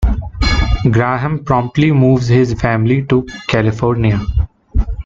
Graham 0.89 1.43
promptly 1.45 1.91
moves 1.91 2.27
his 2.27 2.55
family 2.55 3.03
to 3.05 3.21
California. 3.47 4.19